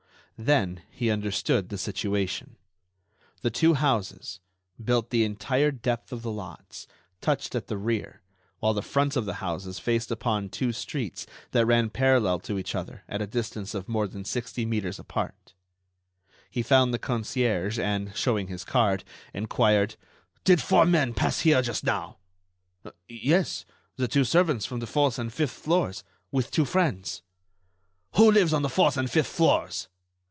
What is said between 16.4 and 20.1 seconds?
He found the concierge and, showing his card, enquired: